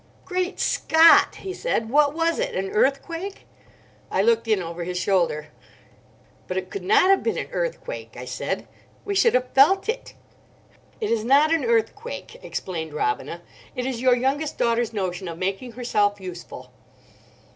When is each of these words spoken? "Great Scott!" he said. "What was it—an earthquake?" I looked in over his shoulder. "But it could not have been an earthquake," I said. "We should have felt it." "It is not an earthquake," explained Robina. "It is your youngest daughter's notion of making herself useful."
"Great 0.25 0.59
Scott!" 0.59 1.35
he 1.35 1.53
said. 1.53 1.91
"What 1.91 2.15
was 2.15 2.39
it—an 2.39 2.71
earthquake?" 2.71 3.45
I 4.09 4.23
looked 4.23 4.47
in 4.47 4.59
over 4.59 4.83
his 4.83 4.97
shoulder. 4.97 5.49
"But 6.47 6.57
it 6.57 6.71
could 6.71 6.81
not 6.81 7.11
have 7.11 7.21
been 7.21 7.37
an 7.37 7.49
earthquake," 7.51 8.15
I 8.17 8.25
said. 8.25 8.67
"We 9.05 9.13
should 9.13 9.35
have 9.35 9.51
felt 9.53 9.87
it." 9.87 10.15
"It 10.99 11.11
is 11.11 11.23
not 11.23 11.53
an 11.53 11.63
earthquake," 11.63 12.43
explained 12.43 12.95
Robina. 12.95 13.43
"It 13.75 13.85
is 13.85 14.01
your 14.01 14.15
youngest 14.15 14.57
daughter's 14.57 14.91
notion 14.91 15.27
of 15.27 15.37
making 15.37 15.73
herself 15.73 16.19
useful." 16.19 16.71